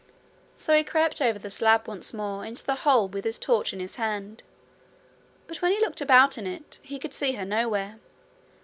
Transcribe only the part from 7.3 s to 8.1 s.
her nowhere.